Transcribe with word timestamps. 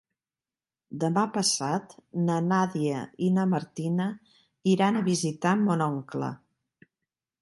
Demà 1.03 1.25
passat 1.35 1.93
na 2.29 2.37
Nàdia 2.47 3.03
i 3.27 3.29
na 3.35 3.45
Martina 3.53 4.09
iran 4.75 4.99
a 4.99 5.05
visitar 5.11 5.57
mon 5.67 5.85
oncle. 5.93 6.33